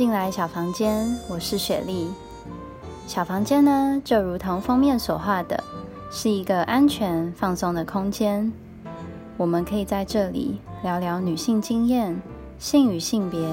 [0.00, 2.08] 进来小房间，我是雪莉。
[3.06, 5.62] 小房间呢，就如同封面所画的，
[6.10, 8.50] 是一个安全放松的空间。
[9.36, 12.18] 我们可以在这里聊聊女性经验、
[12.58, 13.46] 性与性别、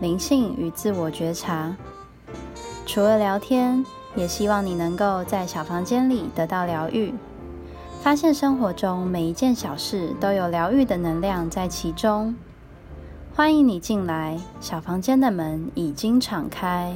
[0.00, 1.76] 灵性与自我觉察。
[2.86, 3.84] 除了聊天，
[4.16, 7.12] 也希望你能够在小房间里得到疗愈，
[8.00, 12.34] 发现生活中每一件小事都有疗愈的能量在其中。
[13.34, 16.94] 欢迎你进来，小房间的门已经敞开。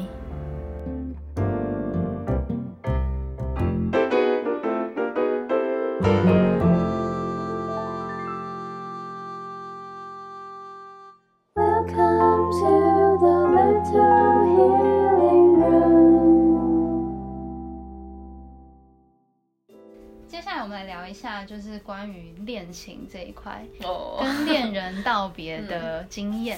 [22.07, 26.57] 关于恋情这一块，哦，跟恋人道别的 经验。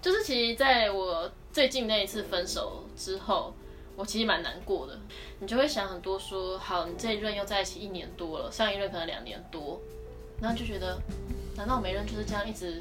[0.00, 3.52] 就是其实在我最近那一次分手之后，
[3.96, 4.96] 我其实蛮难过的。
[5.40, 9.80] 你就会想很多，说好，你这一任又在一起一年多了，上一任可能两年多，
[10.40, 10.96] 然后就觉得，
[11.56, 12.80] 难道每任就是这样一直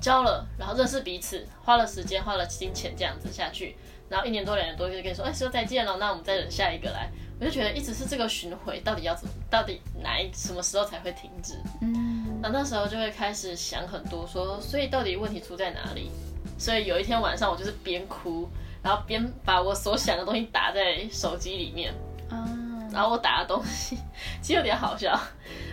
[0.00, 3.74] 交了，然后认识彼此，花了时间，花了金钱这样子下去，
[4.08, 7.10] 然后一年多两年多就跟你说，哎，说再见了，那我们再等下一个来。
[7.42, 11.54] 我就觉得一直是这个巡回，到底要怎么，到底哪一什么时候才会停止？
[11.80, 16.08] 嗯，那那时候就会开始想很多，说所以到底问题出在哪里？
[16.56, 18.48] 所以有一天晚上，我就是边哭，
[18.80, 21.92] 然后边把我所想的东西打在手机里面。
[22.30, 22.46] 啊，
[22.92, 23.98] 然后我打的东西
[24.40, 25.20] 其实有点好笑，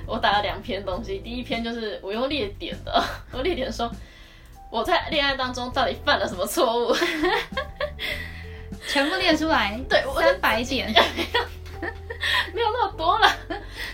[0.08, 3.92] 我打了两篇东西，第一篇就是我用列点的，我列点说
[4.72, 6.95] 我在恋爱当中到底犯了什么错误，
[8.88, 10.92] 全部列出来，对我三百点。
[12.53, 13.28] 没有那么多了，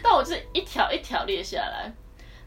[0.03, 1.91] 但我就是一条一条列下来，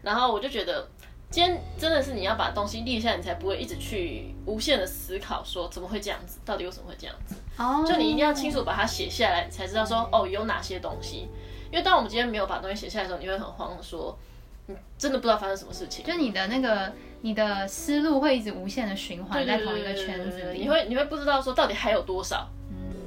[0.03, 0.89] 然后我就觉得。
[1.31, 7.35] 今天真的是你要把东西列下，你才不会一直去无限的思考，说怎么会这样子，到底为什么会这样子？
[7.58, 11.29] 哦，就你一定要清楚把它写下来，你才知道说哦有哪些东西。
[11.70, 14.19] 因为当我们今天没有把东西写下来的时候，你会很慌，说
[14.64, 16.02] 你真的不知道发生什么事情。
[16.02, 22.48] 就你的那个你的思路会一直无限的循环在同一个圈子里，你会你会不知道说到底还有多少，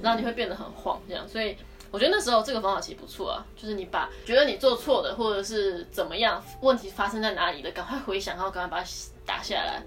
[0.04, 1.28] 然后你会变得很慌，这样。
[1.28, 1.58] 所以
[1.92, 8.90] 我觉得那时候这个方法其实不错啊，就是你把觉得你做错的或者是怎么样，问题发生在哪里的，赶快回想，然后赶快把它
[9.26, 9.84] 打下来。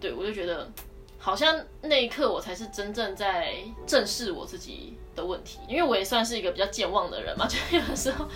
[0.00, 0.68] 对我就觉得。
[1.16, 3.54] 好像那一刻我才是真正在
[3.86, 8.28] 正视我自己的问题，因为我也算是一个比较健忘的人嘛， 就有的时候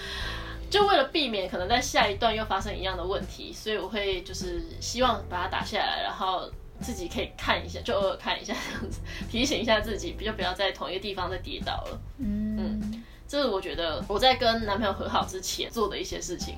[0.71, 9.01] 就为了避免可能在下一段又发生一样的问题，所以我会就是希望把它打下来，然后自己可以看一下，就偶尔看一下 这样子，
[9.31, 12.01] 提醒一下自己，就不要在同一个地方再跌倒了。
[12.19, 16.57] 嗯嗯，这是我觉得我在跟男朋友和好之前做的一些事情。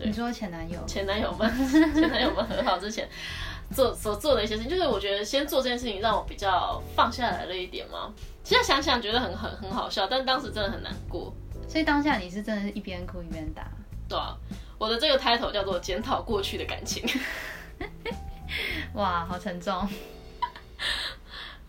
[0.00, 0.78] 你说前男友？
[0.86, 1.50] 前男友们，
[1.94, 3.08] 前男友们和好之前。
[3.70, 8.10] 做所做的一些事情，就是我觉得先做这件事情让我比较放下来了一点嘛。
[8.42, 11.30] 现在想想觉得很很很好笑，但当时真的很难过。
[11.68, 13.70] 所以当下你是真的是一边哭一边打？
[14.08, 14.34] 对啊，
[14.78, 17.06] 我的这个 title 叫做检讨过去的感情。
[18.94, 19.88] 哇，好沉重。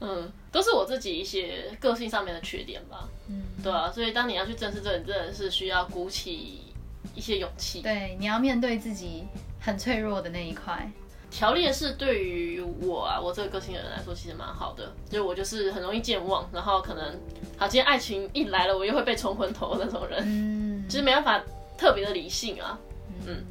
[0.01, 3.07] 嗯，都是我自己一些个性上面的缺点吧。
[3.27, 6.61] 嗯，对啊，所以当你要去正视这，你真的是需要鼓起
[7.13, 7.81] 一些勇气。
[7.81, 9.25] 对，你要面对自己
[9.59, 10.89] 很脆弱的那一块。
[11.29, 14.91] 条列是对于我啊，我这个个性的人来说，其实蛮好的。
[15.09, 17.19] 就我就是很容易健忘，然后可能
[17.57, 20.23] 好，今天爱情一来了，我又会被冲昏头那种人。
[20.25, 21.43] 嗯，其实没办法
[21.77, 22.79] 特别的理性啊。
[23.27, 23.43] 嗯，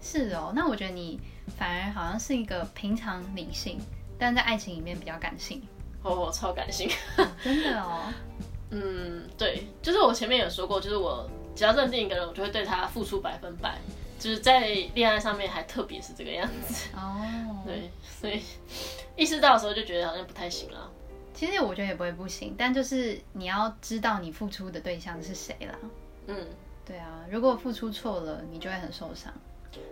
[0.00, 0.52] 是哦。
[0.54, 1.18] 那我觉得你
[1.56, 3.78] 反而好像是一个平常理性，
[4.18, 5.62] 但在爱情里面比较感性。
[6.02, 6.90] 哦，超感性，
[7.42, 8.12] 真的哦。
[8.70, 13.78] 嗯，对，就是我前面有说过，就是我只要认定一个人，我就会对他付出百分百。
[14.18, 17.20] 就是在恋爱上面还特别是这个样子哦，
[17.66, 18.40] 对，所以
[19.14, 20.90] 意识到的时候就觉得好像不太行了。
[21.34, 25.78] 其实我觉得也不会不行，但就是你要知道你付出的对象是谁啦。
[26.28, 26.46] 嗯，
[26.84, 29.32] 对啊，如果付出错了，你就会很受伤。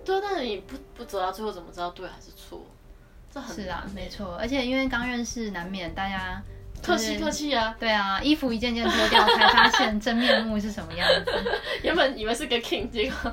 [0.04, 2.64] 对，但是你不不走到最后，怎么知道对还是错？
[3.32, 4.36] 这很是啊，没错。
[4.36, 6.42] 而且因为刚认识，难免大家
[6.82, 7.74] 客气客气啊。
[7.78, 11.32] 对啊，衣服一件件脱掉，才发现真面目是什么样子。
[11.82, 13.32] 原本以为是个 king，结果。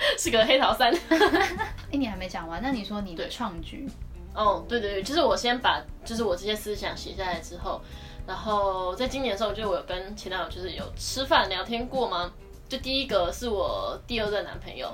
[0.16, 3.86] 是个黑桃三， 哎，你还没讲完，那你说你的创举？
[4.34, 7.78] 哦，对对对，就是我先把就是我这些思想写下来之后，
[8.26, 12.32] 然后在今年的时候，就我有跟前男友就是有吃饭聊天过吗？
[12.66, 14.90] 就第一个是我第二任男朋友，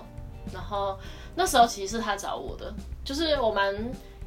[0.52, 0.98] 然后
[1.34, 2.72] 那时候其实是他找我的，
[3.04, 3.74] 就是我蛮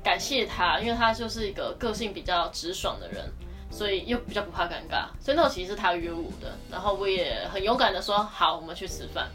[0.03, 3.31] 感谢他，因为他就是一个个性比较直爽的人，
[3.69, 9.27] 所以又比较不怕尴尬，所以那时候其实是他约我的，然后我也很勇敢的说好，我们去吃饭。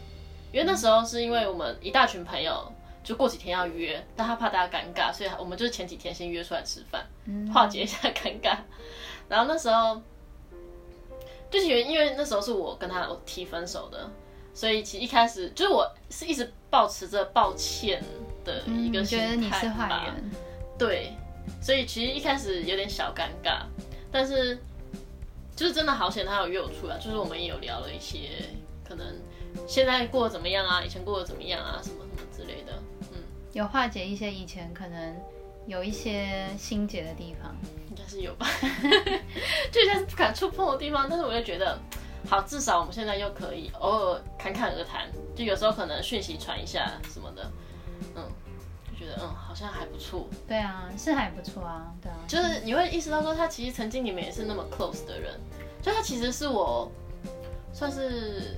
[0.51, 2.71] 因为那时候是因为我们一大群朋友
[3.03, 7.05] 就过几天要约，但他怕大家尴尬，所以我们就是前几天先约出来吃饭，
[7.53, 8.55] 化解一下尴尬。
[9.27, 10.01] 然后那时候，
[11.51, 14.09] 就是因为因为那时候是我跟他提分手的，
[14.55, 18.01] 所以其实一开始就是我是一直保持着抱歉
[18.45, 20.31] 的一个心态觉得你是坏人，
[20.79, 21.11] 对，
[21.61, 23.63] 所以其实一开始有点小尴尬，
[24.09, 24.57] 但是
[25.55, 28.29] 就是真的好险他有约我出来，就是我们也有聊了一些
[28.87, 29.05] 可能
[29.67, 32.71] 现在过得怎么样啊，以前过得怎么样啊，什么什么之类的，
[33.13, 33.19] 嗯，
[33.51, 35.15] 有化解一些以前可能
[35.67, 37.53] 有一些心结的地方。
[37.89, 38.45] 应该是有吧，
[39.71, 41.79] 就现在是不敢触碰的地方，但是我就觉得，
[42.27, 47.51] 好，至少我们现在又可以偶尔侃侃而谈，就有时候可能讯息传一下什么的，
[48.15, 48.23] 嗯，
[48.91, 50.27] 就觉得嗯好像还不错。
[50.47, 55.39] 对啊，是还不错啊，对啊，就是你会意识到说，他其实曾经你们也是那么 close 的人，
[55.81, 56.91] 就他其实是我
[57.73, 58.57] 算是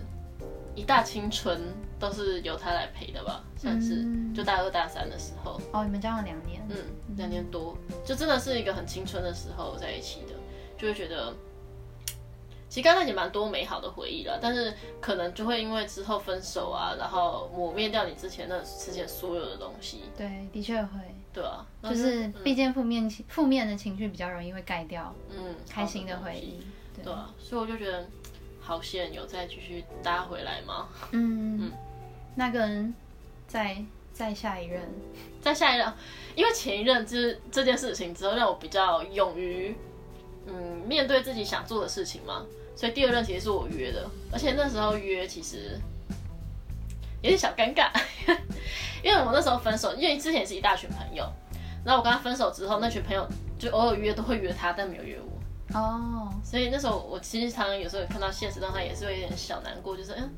[0.76, 1.60] 一大青春
[2.00, 4.34] 都是由他来陪的吧，算是、嗯。
[4.34, 6.78] 就大二大三的时候，哦，你们交往两年，嗯，
[7.18, 7.76] 两年多，
[8.06, 10.36] 就真的是一个很青春的时候在一起的，
[10.78, 11.34] 就会觉得，
[12.70, 21.00] 其实刚才也蛮多美好的回忆了，但是可能就会因为之后分手啊，然后抹灭掉你之前那之前所有的东西，对，的确会，
[21.34, 26.60] 对啊，就是毕竟负面情负面的情绪比较容易会盖掉嗯开心的回忆，
[26.96, 27.06] 对。
[27.06, 28.06] 对啊，所以我就觉得
[28.60, 31.72] 好险有再继续搭回来吗，嗯，
[32.36, 32.94] 那个人
[33.48, 33.82] 在
[34.12, 34.82] 再下一任，
[35.40, 35.94] 再下一任，
[36.36, 39.74] 因为前一任就是这件事情之后，让我比较勇于
[40.48, 42.46] 嗯面对自己想做的事情嘛，
[42.76, 45.80] 所以第二任其实是我约的，而且那时候约其实
[47.22, 47.90] 有点小尴尬，
[49.04, 51.26] 因为我那时候分手，因为之前也是一大群朋友，
[51.84, 53.28] 然后我跟他分手之后，那群朋友
[53.60, 55.78] 就偶尔约都会约他，但没有约我。
[55.78, 60.30] 哦，所以那时候我其实常常有时候看到现实状态也是会有点小难过，就是嗯，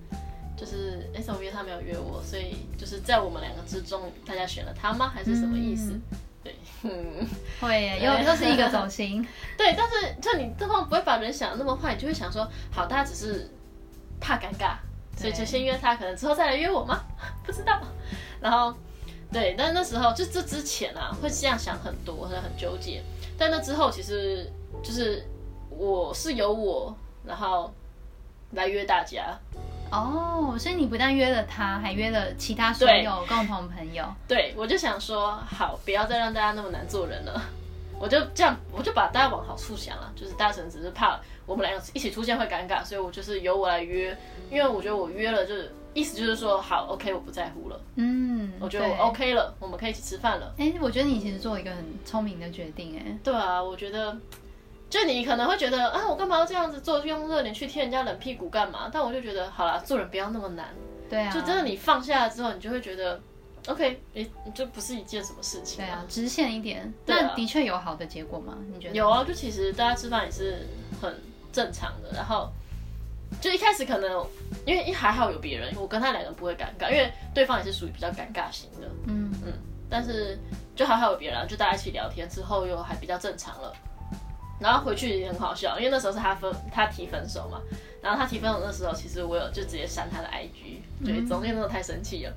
[0.57, 5.07] 就是哎怎么约他没有约我，所以就是在我们两个之中，大家选了他吗？
[5.13, 5.91] 还是什么意思？
[5.91, 6.01] 嗯
[6.49, 6.55] 对，
[6.91, 7.27] 嗯，
[7.59, 9.25] 会耶，又又是一个走心，
[9.57, 13.49] 对，但是就你对方不会把人想的那么坏，你就会想说，好，大家只是
[14.19, 14.75] 怕尴尬，
[15.17, 17.03] 所以就先约他，可能之后再来约我吗？
[17.45, 17.79] 不知道。
[18.41, 18.73] 然后
[19.31, 23.03] 对，但那时候就这之前啊，会这样想很多，或者很纠结。
[23.37, 25.25] 但那之后，其实就是
[25.69, 26.95] 我是由我，
[27.25, 27.73] 然后
[28.51, 29.37] 来约大家。
[29.91, 37.41] 哦，所以你不但约了他，还约了其他所有共同朋友，对，我就想说，好，不要再让大家那么难做人了。
[37.99, 44.17] 我就这样，我就把大家往好处想了，就是大神只是怕我们两个一起出现会尴尬，所以我就是由我来约，
[44.49, 50.53] 因为我觉得我约了，就是意思就是说，好，OK，我不在乎了，嗯，我觉得我 OK 了，我们可以一起吃饭了。
[50.57, 54.17] 哎、我觉得你其实做一个很聪明的决定，哎，对啊，我觉得，
[54.89, 58.89] 就你可能会觉得啊，我干嘛要这样子做，用热脸去贴人家冷屁股干嘛？
[58.91, 60.73] 但我就觉得，好啦，做人不要那么难，
[61.07, 63.21] 对啊，就真的你放下了之后，你就会觉得
[63.67, 68.57] ，OK，你你就不是一件什么事情对啊，直线一点，对啊的确有好的结果吗？
[68.73, 68.95] 你觉得？
[68.95, 70.67] 有啊，就其实大家吃饭也是
[70.99, 71.13] 很
[71.53, 72.49] 正常的，然后
[73.39, 74.25] 就一开始可能
[74.65, 79.53] 因为一还好有别人，我跟他两个人不会尴尬，因为对方也是属于比较尴尬型的，嗯，嗯，
[79.87, 80.35] 但是
[80.75, 83.71] 就还好有别人啊，就大家一起聊天之后又还比较正常了。
[84.59, 87.59] 然后回去也很好笑，因为那时候是他分他提分手嘛，
[88.01, 92.33] 然后他提分手那时候，其实我有就直接删他的 IG，对，总之那时候太生气了。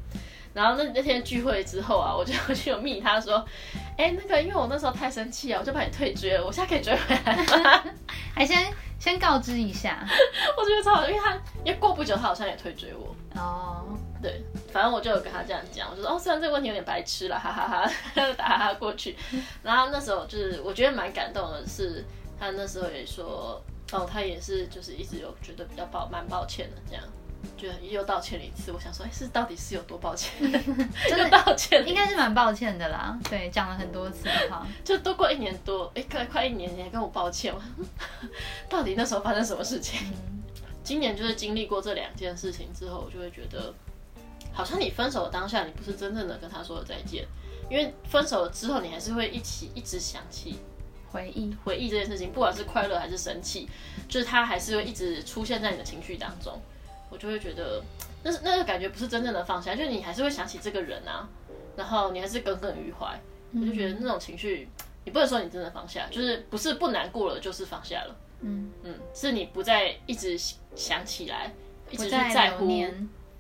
[0.54, 3.42] 然后那那天聚会之后啊，我就我就有密他说，
[3.96, 7.84] 哎，那个因为我那时候太生气啊，我就把你退追了，我现在可以追回来吗？
[8.36, 10.06] 还先先告知一下
[10.56, 11.32] 我觉得超好，因为他
[11.64, 14.40] 因为过不久他好像也退追我，哦，对，
[14.72, 19.16] 反正我就有跟他这样讲，我就说哦，虽然这个问题有点白痴了，哈哈哈，就 打哈哈过去。
[19.62, 22.04] 然后那时候就是我觉得蛮感动的是，
[22.38, 23.60] 他那时候也说，
[23.92, 27.02] 哦，他也是就是一直有觉得比较抱蛮抱歉的这样。
[27.58, 30.30] 觉得又道歉了一次，我想说，哎，是到底是有多抱歉？
[31.08, 37.60] 真的又道歉了，应该是蛮抱歉的啦，对，讲了很多次的话，就都过一年多，哎，快快一年，你还跟我抱歉，我
[38.68, 40.00] 到底那时候发生什么事情？
[40.12, 40.42] 嗯，
[40.84, 43.74] 今年就是经历过这两件事情之后，我就会觉得，
[44.52, 47.26] 好像你分手的当下，你不是真正的跟他说了再见，
[47.70, 50.58] 因为分手了之后，你还是会一起一直想起
[51.10, 53.68] 回忆，回忆这件事情，不管是快乐还是生气，
[54.08, 56.58] 就是他还是会一直出现在你的情绪当中。
[57.10, 57.82] 我就会觉得，
[58.22, 61.28] 那是那个感觉不是真正的放下，就是你还是会想起这个人啊，
[61.76, 63.20] 然后你还是耿耿于怀。
[63.54, 64.66] 我就觉得那种情绪，
[65.04, 68.16] 你不能说你真的放下，就是不是不难过了，就是放下了。
[68.40, 70.38] 嗯，嗯，是你不再一直
[70.74, 71.52] 想起来，
[71.90, 72.66] 一直去在乎，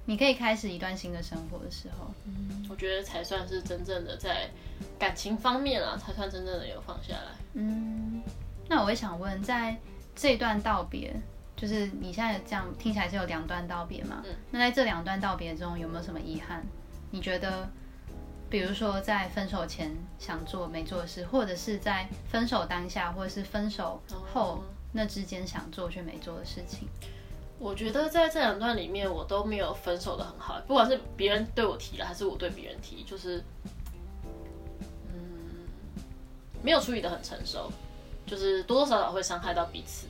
[0.04, 4.50] 你可以开始一段新的生活的时候，嗯我觉得才算是真正的在
[4.98, 7.30] 感情方面啊，才算真正的有放下来。
[7.54, 8.22] 嗯，
[8.68, 9.76] 那我也想问，在
[10.16, 11.14] 这段道别，
[11.54, 14.22] 就是你现在这样听起来是有两段道别嘛？
[14.24, 16.64] 嗯那在这两段道别中，有没有什么遗憾？
[17.10, 17.68] 你觉得
[18.50, 26.88] 比如说在分手前想做没做的事，或者是在分手当下，或者是分手后那之间想做却没做的事情。
[27.62, 33.40] 我觉得在这两段里面，我都没有分手的很好，不管是别人对我提了，还是我对别人提，就是，
[35.12, 35.64] 嗯，
[36.60, 37.70] 没有处理的很成熟，
[38.26, 40.08] 就是多多少少会伤害到彼此，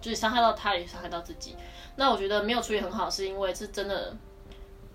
[0.00, 1.54] 就是伤害到他，也伤害到自己。
[1.94, 4.16] 那我觉得没有处理很好，是因为是真的，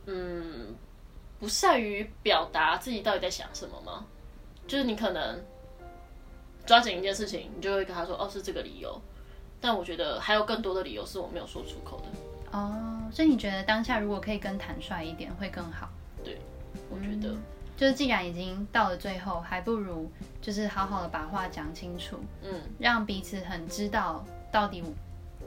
[0.08, 0.76] 嗯，
[1.40, 4.06] 不善于表达自己到底在想什么吗？
[4.68, 5.42] 就是你可能
[6.66, 9.02] 抓紧一件事情，你就会跟他说，哦，是这个理由。
[9.60, 12.58] 但我觉得还有更多的理由是我没有说出口的。
[12.58, 15.90] 哦，所以你觉得当下如果可以更坦率一点会更好？
[16.24, 16.40] 对，
[16.90, 17.36] 我觉得
[17.76, 20.10] 就是既然已经到了最后，还不如
[20.42, 24.84] 就是好好的把话讲清楚，嗯，让彼此很知道到底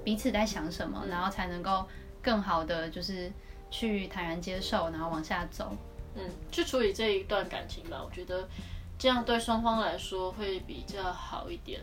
[0.05, 1.87] 彼此在想什么，然后才能够
[2.21, 3.33] 更好的就是
[3.71, 5.75] 去坦然接受，然后往下走。
[6.17, 8.47] 嗯，去处理这一段感情吧，我觉得
[8.99, 11.81] 这样对双方来说会比较好一点。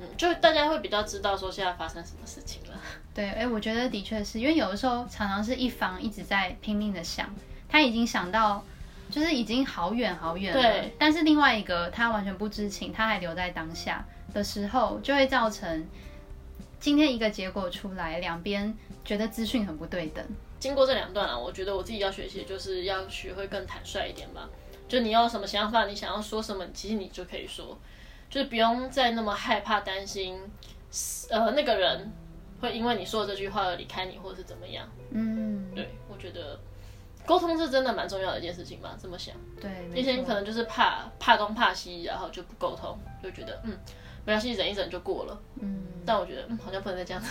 [0.00, 2.80] 嗯，就大家会比较知道说现在发生什么事情了。
[3.14, 7.32] 对，哎，我觉得的确是因为有的时候常常是一方一直在拼命的想，
[7.68, 8.64] 他已经想到
[9.08, 10.94] 就是已经好远好远了，对。
[10.98, 15.86] 但是另外一个他完全不知情，他还留在当下的时候，就会造成
[16.80, 20.24] 今天一个结果出来，两边觉得资讯很不对等。
[20.58, 24.48] 经过这两段啊，我觉得我自己要学习就是要学会更坦率一点吧。
[24.88, 27.78] 就你有什么想法，你想要说什么，其实你就可以说。
[28.34, 30.36] 就是不用再那么害怕、担心，
[31.30, 32.10] 呃，那个人
[32.60, 34.90] 会因为你说的这句话而离开你，或者是怎么样。
[35.12, 36.58] 嗯，对，我觉得
[37.24, 39.36] 沟通是真的蛮重要的一件事情吧，这么想。
[39.60, 43.78] 对，以前可能就是怕怕东怕西，然后就不沟通，就觉得嗯，
[44.24, 45.40] 没关系，忍一忍就过了。
[45.60, 47.30] 嗯，但我觉得嗯，好像不能再这样子。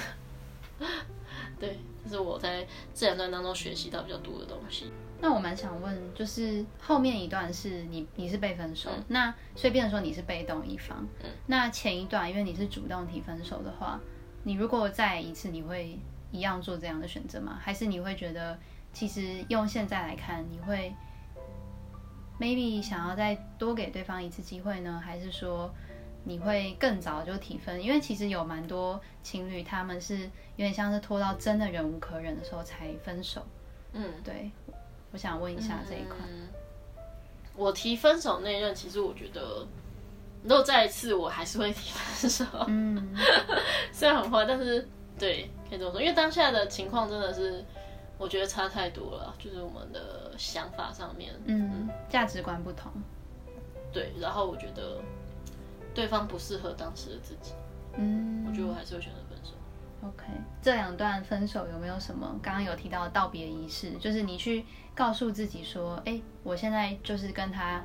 [1.60, 4.90] 对，这是我在这两段当中学习到比较多的东西。
[5.24, 11.08] 那我蛮想问，就是后面一段是你你是被分手，那所以变成说你是被动一方。
[11.48, 13.98] 那前一段因为你是主动提分手的话，
[14.44, 15.98] 你如果再一次，你会
[16.30, 17.58] 一样做这样的选择吗？
[17.62, 18.60] 还是你会觉得
[18.92, 20.94] 其实用现在来看，你会
[22.38, 25.02] maybe 想要再多给对方一次机会呢？
[25.02, 25.74] 还是说
[26.26, 27.82] 你会更早就提分？
[27.82, 33.48] 因为其实有蛮多情侣他们是有点像是拖到真的忍无可忍的时候才分手。
[33.94, 34.52] 嗯，对。
[35.14, 36.18] 我想问一下这一块，
[37.56, 39.66] 我提分手那一任，其实我觉得，
[40.42, 42.44] 如果再一次，我还是会提分手。
[42.68, 43.16] 嗯，
[43.94, 44.88] 虽然很坏，但是
[45.20, 47.64] 对，可以这么说，因为当下的情况真的是，
[48.18, 52.92] 我觉得差太多了，就是我们的想法上面，嗯，价值观不同。
[53.92, 55.00] 对，然后我觉得
[55.94, 57.52] 对方不适合当时的自己，
[57.98, 59.20] 嗯，我觉得我还是会选择。
[60.04, 60.26] OK，
[60.62, 62.38] 这两段分手有没有什么？
[62.42, 67.82] 刚刚有提到道别仪式，就是你去告诉自己说：“哎，我现在就是跟他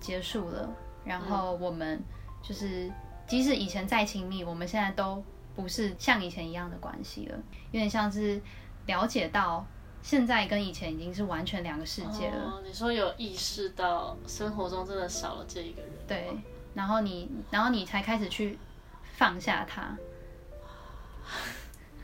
[0.00, 0.68] 结束了，
[1.04, 2.02] 然后我们
[2.42, 2.90] 就是
[3.26, 5.22] 即使以前再亲密，我们现在都
[5.54, 7.36] 不是像以前一样的关系了，
[7.70, 8.40] 有点像是
[8.86, 9.66] 了解到
[10.00, 16.30] 现在跟以前已经是完全两个世界了。”你说有意识到生活中真的少了这一个人，对，
[16.72, 18.58] 然后你，然后你才开始去
[19.02, 19.94] 放下他。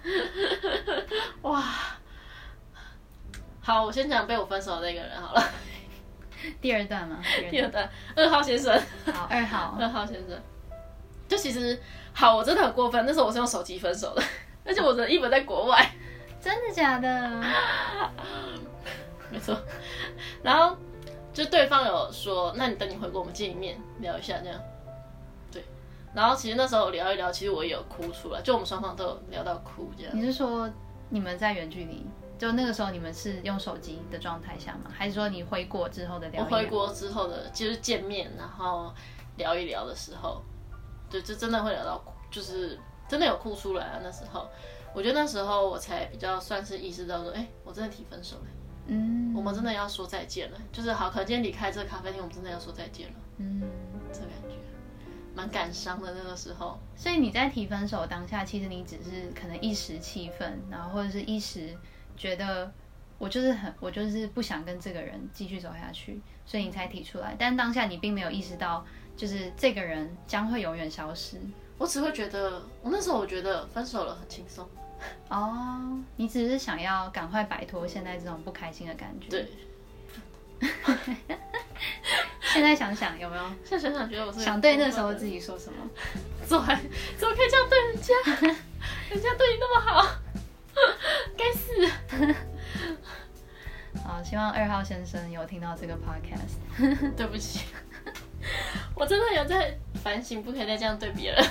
[1.43, 1.63] 哇，
[3.61, 5.43] 好，我先讲被我分手的那个人好了。
[6.61, 7.19] 第二段吗？
[7.51, 8.79] 第二段，二号先生。
[9.13, 10.39] 好，二号， 二号先生。
[11.27, 11.81] 就其实，
[12.13, 13.05] 好，我真的很过分。
[13.07, 14.23] 那时候我是用手机分手的，
[14.65, 15.91] 而且我的一本在国外。
[16.41, 17.43] 真的假的？
[19.31, 19.59] 没错。
[20.43, 20.77] 然后，
[21.33, 24.61] 就对方有说，那你等你回国，我们见一面聊一下，这样。
[26.15, 30.13] 然后其实那时候聊一聊，其实我也有哭出来，就我们双方都有聊到哭这样。
[30.15, 30.71] 你是说
[31.09, 32.07] 你们在远距离，
[32.39, 34.91] 就那个时候你们是用手机的状态下吗？
[34.93, 36.45] 还是说你回国之后的聊？
[36.45, 38.95] 我回国之后的，就是见面然后
[39.37, 40.41] 聊一聊的时候，
[41.11, 42.79] 对，就真的会聊到哭，就是
[43.09, 44.01] 真的有哭出来啊。
[44.03, 44.49] 那时候，
[44.95, 48.47] 我觉得那时候我才比较算是意识到说，哎，我真的提分手了，
[48.87, 50.59] 嗯，我们真的要说再见了。
[50.73, 53.63] 就是好，可能今天离开这个咖啡厅，我们真的要说再见了，嗯。
[55.35, 61.77] 蛮感伤的那个时候，所以你在提分手当下，其实你只是可能一时气愤，然后或者是一时
[62.17, 62.73] 觉得
[63.19, 67.35] 我就是很我就是不想跟这个人继续走下去，所以你才提出来。
[67.39, 68.87] 但当下你并没有意识到，
[69.17, 71.41] 就是这个人将会永远消失。
[71.77, 74.69] 我只会觉得，我那时候我觉得分手了很轻松。
[75.29, 79.29] 哦，你只是想要赶快摆脱现在这种不开心的感觉。
[79.29, 79.49] 对。
[82.55, 83.43] 现在想想有没有？
[83.65, 85.91] 现在想想觉得我是想对那时候自己说什么？
[86.47, 86.65] 怎么
[87.19, 88.15] 怎么可以这样对人家？
[89.11, 90.07] 人家对你那么好，
[91.37, 91.85] 该死！
[94.07, 97.13] 啊，希望二号先生有听到这个 podcast。
[97.17, 97.65] 对不起，
[98.95, 101.45] 我真的有在反省，不可以再这样对别人。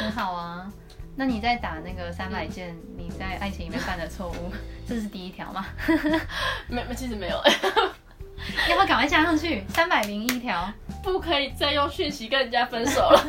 [0.00, 0.70] 很好啊，
[1.16, 4.52] 那你在打那个三百件你在爱情里面犯的错误，
[4.86, 5.64] 这是第一条吗？
[6.68, 7.40] 没，没，其实没有。
[8.68, 9.62] 要不要赶快加上去？
[9.68, 13.24] 三百零一条，不可以再用讯息跟人家分手了。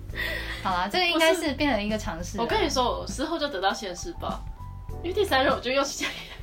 [0.62, 2.40] 好啦，这个应该是变成一个尝试。
[2.40, 4.42] 我跟你说，我事后就得到现实报，
[5.02, 5.84] 因为第三任我就用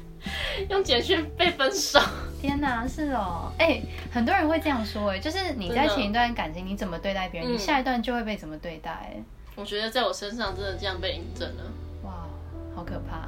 [0.69, 1.99] 用简讯被分手。
[2.41, 3.81] 天哪，是哦，哎，
[4.13, 8.91] 很多人会这样说，哎，就是你在前一段感情你怎么对待别人，你下一段就会被怎么对待。
[8.91, 9.17] 哎，
[9.55, 11.63] 我觉得在我身上真的这样被印证了。
[12.75, 13.25] 哇，好可怕！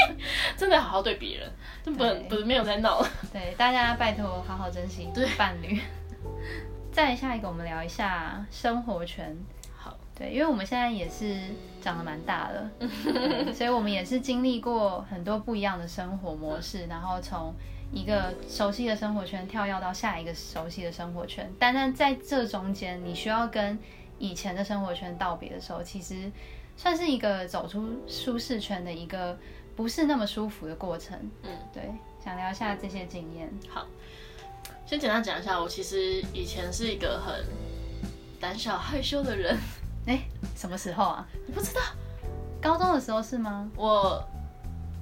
[0.56, 1.50] 真的好好对别人，
[1.82, 3.04] 真不不是没有在闹。
[3.32, 5.08] 对，大家拜托好好珍惜
[5.38, 5.80] 伴侣。
[6.92, 9.34] 再下一个，我们聊一下生活圈。
[9.74, 11.40] 好对，因为我们现在也是
[11.80, 12.70] 长得蛮大了，
[13.54, 17.54] 所以我们也是经历过很多不一样的生活模式，然后从
[17.90, 21.50] 一个熟悉的生活圈跳跃到下一个熟悉的生活圈。
[21.58, 23.78] 但但在这中间，你需要跟
[24.18, 26.30] 以前的生活圈道别的时候，其实
[26.82, 29.38] 算是一个走出舒适圈的一个
[29.76, 31.16] 不是那么舒服的过程。
[31.44, 33.48] 嗯，对，想聊一下这些经验。
[33.68, 33.86] 好，
[34.84, 37.46] 先简单讲一下，我其实以前是一个很
[38.40, 39.56] 胆小害羞的人。
[40.06, 40.22] 哎，
[40.56, 41.24] 什么时候啊？
[41.46, 41.80] 你不知道？
[42.60, 43.70] 高中的时候是吗？
[43.76, 44.20] 我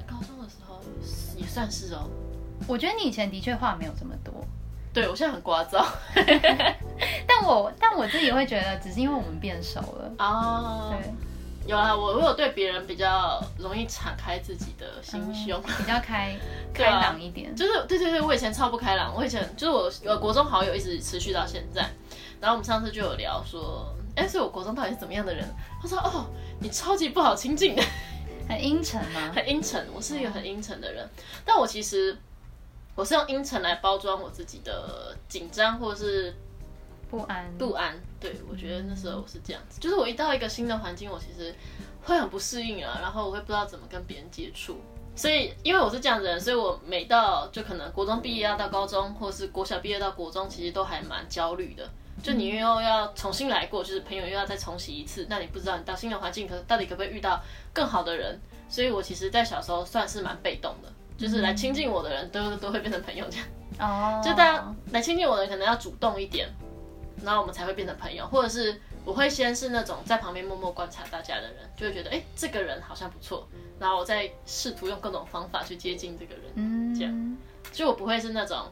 [0.07, 0.83] 高中的时候
[1.35, 2.11] 也算是哦。
[2.69, 4.35] 我觉得你以前的确话没有这么多。
[4.93, 5.83] 对，我现在很聒噪。
[7.27, 10.13] 但我但我自己会觉得，只是因为我们变熟了。
[10.19, 10.93] 哦。
[11.01, 11.11] 对。
[11.67, 16.37] 有啊，我我有对别人比较容易敞开自己的心胸， 比较开
[16.75, 17.55] 开朗一点。
[17.55, 19.15] 就是对对对，我以前超不开朗。
[19.15, 21.83] 我以前就是我我国中好友一直持续到现在。
[22.41, 23.95] 然后我们上次就有聊说。
[24.17, 25.47] 哎，所以我国中到底是怎么样的人？
[25.81, 26.27] 他说：“哦，
[26.59, 27.83] 你超级不好亲近的，
[28.49, 29.31] 很阴沉吗？
[29.33, 29.87] 很阴沉。
[29.95, 31.09] 我是一个很阴沉的人，
[31.45, 32.19] 但我其实
[32.97, 36.35] 我是用阴沉来包装我自己的紧张或者是
[37.09, 37.49] 不安。
[37.57, 41.55] 不安，对我觉得那时候我是这样子，就是我一到一个新的环境，我其实
[42.03, 44.79] 会很不适应啊，然后我会不知道怎么跟别人接触。
[45.17, 51.89] 所以因为我是这样的人，所以我每到就可能国中毕业要到高中，或者是国小毕业到国中，其实都还蛮焦虑的。”
[52.23, 58.39] 就你又要重新来过，就是朋友又要再重洗一次，那你不知道你到新的环境，可到底可不可以遇到更好的人？
[58.69, 63.47] 所以我其实，在小时候算是蛮被动的，就是来亲近我的人都都会变成朋友这样。
[63.81, 66.47] 哦，就大家来亲近我的人，可能要主动一点，
[67.25, 77.37] 然后我们才会变成朋友，或者是我会先是那种在旁边默默观察大家的人，就会觉得哎，这个人好像不错，然后我再试图用各种方法去接近这个人，嗯，这样，
[77.73, 78.71] 就我不会是那种。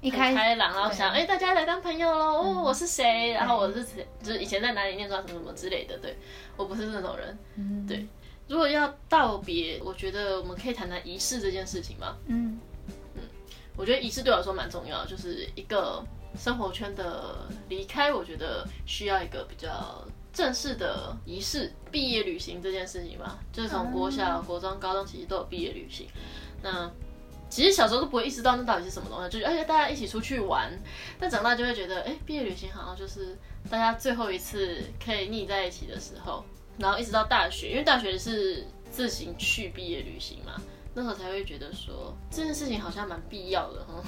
[0.00, 2.42] 一开开朗，然后想，哎，大家来当朋友喽！
[2.42, 3.30] 哦，我是谁？
[3.34, 4.04] 然后我是谁？
[4.20, 5.96] 就是以前在哪里念书什么什么之类的。
[5.98, 6.18] 对，
[6.56, 7.86] 我不是那种人。
[7.86, 8.04] 对，
[8.48, 12.16] 如果要道别，我觉得我们可以谈谈仪式这件事情吗？
[12.26, 12.58] 嗯
[13.14, 13.22] 嗯，
[13.76, 16.04] 我觉得仪式对我来说蛮重要，就是一个
[16.36, 21.72] 生活圈的离开，我觉得需要一个比较正式的仪式。
[21.90, 26.06] 毕业旅行这件事情嘛，就是从国小、国中、高中其实都有毕业旅行。
[26.62, 26.90] 那
[27.50, 30.72] 其实小时候都不会意识到那到底是什么东西，就是而且大家一起出去玩，
[31.20, 33.36] 但长大就会觉得，哎，毕业旅行好像就是
[33.68, 36.44] 大家最后一次可以腻在一起的时候。
[36.78, 40.54] 然后一直到大学，因为大学是自行去毕业旅行嘛，
[40.94, 44.02] 那时候才会觉得说这件事情好像蛮必要的哈，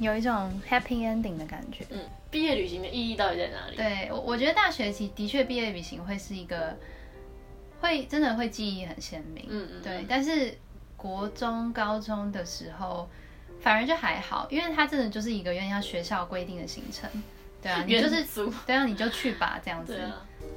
[0.00, 1.84] 有一种 happy ending 的感觉。
[1.90, 3.76] 嗯，毕业旅行的意义到底在哪里？
[3.76, 6.76] 对我，我觉得大学期的确毕业旅行会是一个，
[7.80, 9.44] 会真的会记忆很鲜明。
[9.48, 10.56] 嗯嗯，对，但是。
[10.96, 13.06] 国中、高中的时候，
[13.60, 17.10] 反而就还好，因为它真的就是一个有点像学校规定的行程，
[17.60, 18.24] 对啊，你就是
[18.64, 20.00] 对啊，你就去吧，这样子，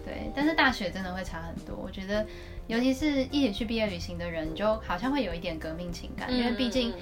[0.06, 0.32] 对。
[0.34, 2.26] 但是大学真的会差很多，我觉得，
[2.67, 6.93] 尤其是一起去毕业旅行的人，就好像会有一点革命情感，因为毕竟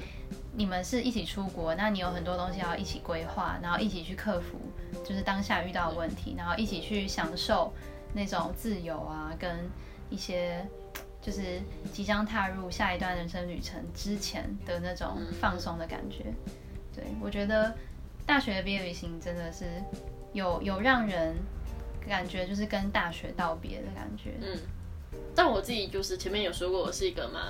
[0.55, 4.57] 你们是一起出国，那你有很多东西要一起规划，然后一起去克服，
[5.03, 7.73] 就是当下遇到的问题，然后一起去享受
[8.13, 9.69] 那种自由啊，跟
[10.09, 10.65] 一些。
[11.21, 11.59] 就是
[11.91, 16.25] 即将踏入下一段人生旅程之前的那种放松的感觉，
[16.93, 17.75] 对我觉得
[18.27, 19.65] 大学的毕业旅行真的是
[20.33, 21.35] 有有让人
[22.07, 24.33] 感觉就是跟大学道别的感觉。
[24.39, 24.55] 嗯，
[25.33, 27.41] 但我自己就是前面有说过，我是一个蛮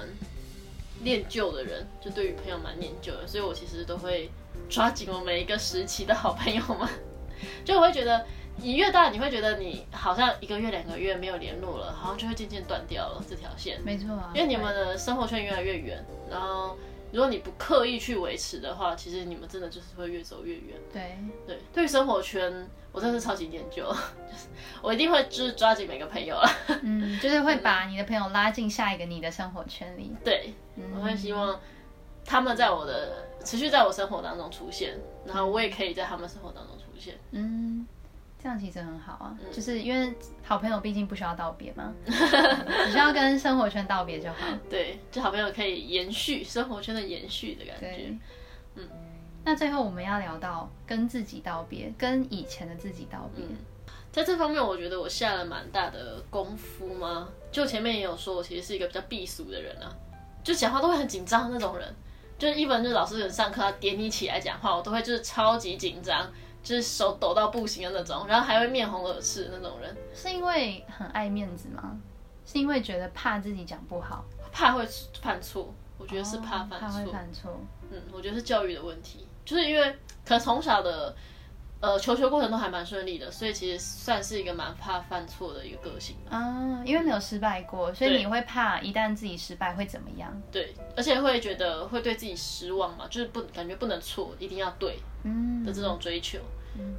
[1.05, 4.29] 念旧的人，就对于朋友蛮念旧的，所以我其实都会
[4.67, 6.89] 抓紧我每一个时期的好朋友们，
[7.63, 8.25] 就我会觉得。
[8.57, 13.81] 你越大，你会觉得你好像一个月、两个月没有联络了，好像就会渐渐断掉了这条线。
[13.83, 16.77] 没错啊，因为你们的生活圈越来越远，然后
[17.11, 20.77] 如果你不刻意去维持的话，其实你们真的就是会越走越远。
[20.93, 23.93] 对对，对于生活圈，我真的是超级念旧，就
[24.39, 24.47] 是
[24.81, 26.49] 我一定会就是抓紧每个朋友了。
[26.81, 30.15] 嗯，就是会 把你的朋友拉进下一个你的生活圈里。
[30.23, 30.53] 对，
[30.95, 31.59] 我会希望
[32.23, 37.15] 他们在我的持续在我生活当中出现，然后我也可以在他们生活当中出现。
[37.31, 37.85] 嗯，
[38.41, 44.47] 这样其实很好啊，就是因为好朋友毕竟不需要道别嘛，只需要跟生活圈道别就好。
[44.69, 48.17] 对，就好朋友可以延续生活圈的延续的感觉。，
[48.75, 48.87] 嗯。
[49.47, 53.45] 那最后我们要聊到跟自己道别，跟以前的自己道别。
[54.11, 57.29] 在这方面，我觉得我下了蛮大的功夫吗？
[57.51, 59.95] 就前面也有说，我其实是一个比较避俗的人啊，
[60.45, 61.93] 就讲话都会很紧张那种人。
[62.37, 66.29] 就是一般就是老师人上课要点你起来讲话，我都会就是超级紧张，
[66.61, 71.97] 就是手抖到不行的那种，然后还会面红耳赤的那种人，是因为很爱面子吗？
[72.45, 74.85] 是因为觉得怕自己讲不好，怕会
[75.21, 75.73] 犯错。
[75.97, 77.05] 我觉得是怕哦犯怕会。
[77.05, 77.57] 犯错。
[77.89, 79.89] 嗯，我觉得是教育的问题，就是因为
[80.25, 81.15] 可能从小的
[81.85, 86.35] 呃求学过程都还蛮顺利的，所以其实算是一个蛮怕犯错的一个个性吧。
[86.35, 90.41] 啊，因为没有失败过，所以你会怕一旦自己失败会怎么样？
[90.51, 96.39] 对，而且会觉得会对自己失望嘛，就是不感觉不能错，一定要对嗯的这种追求。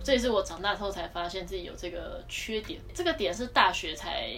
[0.02, 2.80] 这也是我长大之后才发现自己有这个缺点。
[2.94, 4.30] 这个点是大学才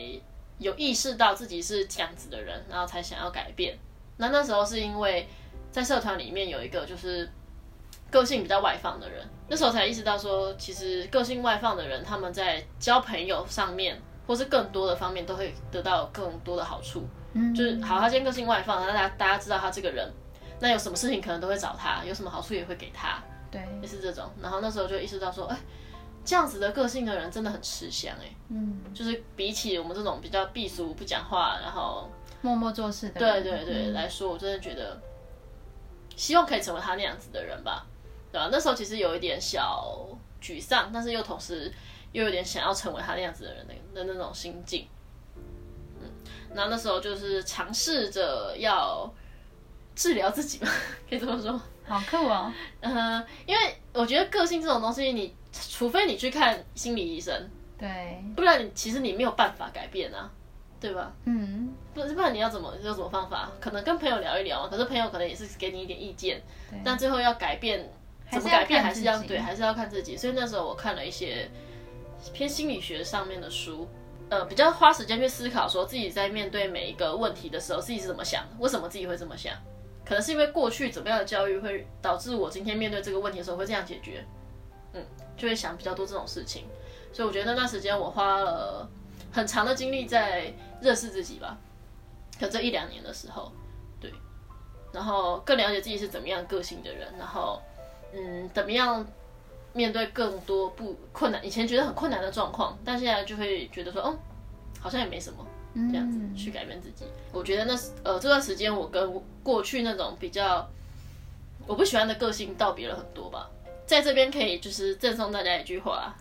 [0.58, 3.78] 有意识到自己是这样子的人，然后才想要改变。
[4.16, 5.28] 那那时候是因为
[5.70, 7.30] 在社团里面有一个就是
[8.10, 17.06] 个性比较外放的人，那时候才意识到说，其实个性外放的人他们在交朋友上面，或是更多的方面都会得到更多的好处。
[17.34, 17.54] 嗯。
[17.54, 20.10] 就是好，他今天个性外放，那大家大家知道他这个人，
[20.60, 24.30] 那有什么事情可能都会找他，有什么好处也会给他，对，也是这种。
[24.40, 25.56] 然后那时候就意识到说，哎、
[26.24, 35.00] 这样子的个性的人真的很吃香哎、嗯，就是比起我们这种比较避俗不讲话，然后默默做事的对，对对、嗯来说，我真的觉得
[36.16, 37.86] 希望可以成为他那样子的人吧，
[38.32, 38.48] 对吧？
[38.50, 40.06] 那时候其实有一点小
[40.42, 41.72] 沮丧，但是又同时
[42.12, 44.86] 又有点想要成为他那样子的人的的那种心境。
[46.00, 46.08] 嗯，
[46.54, 49.12] 然后那时候就是尝试着要
[49.94, 50.70] 治疗自己嘛，
[51.08, 51.60] 可以这么说。
[51.86, 52.52] 好酷哦。
[52.80, 60.30] 嗯，因为我觉得个性这种东西你，除非你去看心理医生，对，不然你其实你没有办法改变啊，
[60.78, 61.10] 对吧？
[61.24, 63.50] 嗯，不不然你要怎么有什么方法？
[63.58, 67.90] 可能跟朋友聊一聊嘛，可是朋友可能也是给你一点意见，对但最后要改变，
[68.30, 70.16] 怎么改变还是要对，还是要看自己。
[70.16, 71.48] 所以那时候我看了一些
[72.32, 73.88] 偏心理学上面的书，
[74.28, 79.54] 呃，比较花时间去思考，说自己在面对每一个问题的时候，自己是怎么想的，为什么自己会这么想？
[80.04, 84.24] 可能是因为过去怎么样的教育会导致我今天面对这个问题的时候会这样解决，
[84.94, 85.04] 嗯，
[85.36, 86.64] 就会想比较多这种事情。
[87.12, 88.88] 所以我觉得那段时间我花了
[89.30, 91.58] 很长的精力在认识自己吧，
[92.40, 93.52] 可这一两年的时候，
[94.00, 94.12] 对，
[94.92, 97.60] 然后更了解自己是怎么样个性的人，然后
[98.12, 99.06] 嗯，怎么样
[99.72, 104.16] 面对更多不困难，以前觉得很困难的状况，但现在就会觉得说，哦，
[104.80, 105.46] 好像也没什么，
[105.90, 107.04] 这样子嗯去改变自己。
[107.32, 110.66] 我觉得那是呃这段时间我跟过去那种比较
[111.66, 113.48] 我不喜欢的个性道别了很多吧。
[113.86, 116.14] 在这边可以就是赠送大家一句话，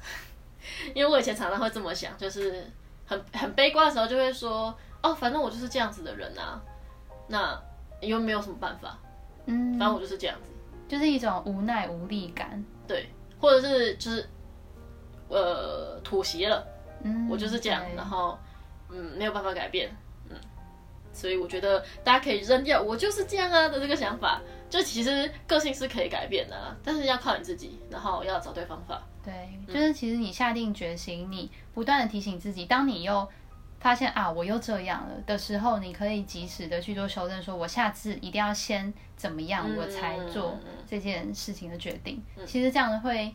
[0.93, 2.65] 因为我以前常常会这么想，就是
[3.05, 6.61] 很很悲观的时候就会说，哦，反正我就是这样子的人啊，
[7.27, 7.61] 那
[8.01, 8.97] 又没有什么办法，
[9.47, 10.49] 嗯，反正我就是这样子。
[10.87, 12.63] 就是一种无奈无力感。
[12.87, 14.27] 对，或者是就是
[15.29, 16.65] 呃妥协了，
[17.03, 18.37] 嗯，我就是这样，然后
[18.89, 19.89] 嗯没有办法改变，
[20.29, 20.35] 嗯，
[21.11, 29.01] 所以我觉得大家可以扔掉我就是这样啊的这个想法，就其实个性是可以改变的啊，但是要靠你自己，然后要找对方法。
[29.23, 29.33] 对，
[29.67, 33.27] 就是其实你下定决心，你不断的提醒自己，当你又
[33.79, 42.21] 发现啊我又这样了的时候，你可以及时的去做修正，说我下次一定要先怎么样，我才做这件事情的决定。
[42.45, 43.33] 其实这样会，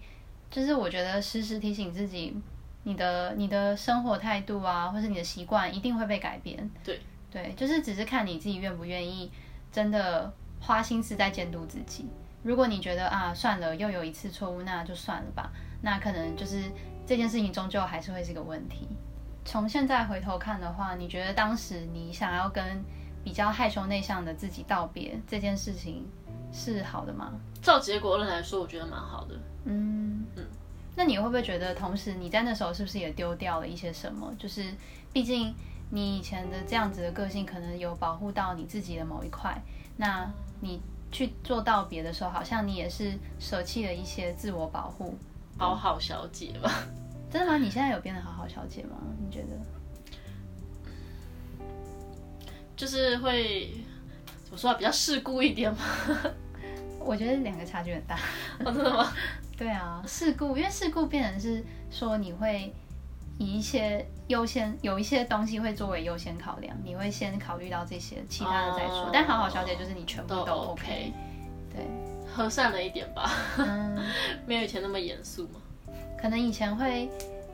[0.50, 2.36] 就是我觉得时时提醒自己，
[2.82, 6.70] 你的你的生活态度啊，或是你的习惯一定会被改变。
[6.82, 7.00] 对
[7.30, 9.30] 对，就是只是看你自己愿不愿意，
[9.70, 12.06] 真的花心思在监督自己。
[12.42, 15.52] 如果你觉得啊算了，又有一次错误，那就算了吧。
[15.80, 16.64] 那可能就是
[17.06, 18.88] 这件事情终究还是会是个问题。
[19.44, 22.82] 从现在回头看的话，你觉得当时你想要跟
[23.24, 26.06] 比较害羞内向的自己道别这件事情
[26.52, 27.32] 是好的吗？
[27.60, 29.34] 照结果论来说，我觉得蛮好的。
[29.64, 30.44] 嗯嗯。
[30.94, 34.32] 那你会不会觉得，同时你在那时候是不是也丢掉了一些什么？
[34.38, 34.64] 就是
[35.12, 35.54] 毕竟
[35.90, 39.56] 你以前的这样子的个性，可能有保护到你自己的某一块。
[39.96, 45.16] 那你去做道别的时候，好像你也是舍弃了一些自我保护。
[45.58, 46.70] 好好小姐吧，
[47.32, 47.56] 真的吗？
[47.56, 48.98] 你现在有变得好好小姐吗？
[49.18, 49.48] 你觉得？
[52.76, 53.72] 就是会
[54.44, 55.78] 怎么说啊，比较世故一点嘛。
[57.00, 58.16] 我觉得两个差距很大。
[58.60, 59.12] 哦，真的吗？
[59.56, 62.74] 对啊，世故，因为世故变成是说你会
[63.38, 69.04] 以一些优先，有一些东西会作为优先考量，你会先考虑到这些，其他的再说。
[69.04, 71.12] 哦但好好小姐就是你全部都 OK，
[71.70, 71.86] 对，
[72.26, 73.96] 和善了一点吧，嗯，
[74.46, 75.60] 没有以前那么严肃嘛。
[76.22, 77.10] 可能以前会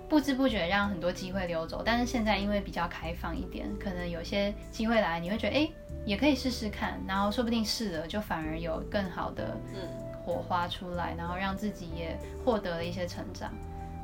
[0.08, 5.72] 不知不觉让很多机会溜走，但是现在因为比较开放一点，可能有些机会来，你会觉得哎、诶
[6.04, 9.88] 也可以试试看，然后说不定试了就反而有更好的嗯，
[10.22, 13.50] 火花出来，然后让自己也获得了一些成长。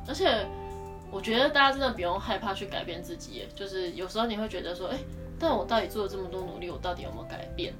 [0.07, 0.45] 而且
[1.11, 4.97] 我觉得大家真的不用害怕去改变自己，就是有时候你会觉得说，哎、
[5.39, 7.73] 但我到底做了这么多努力，我到底有没有改变？